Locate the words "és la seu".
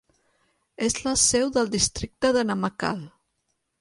0.87-1.51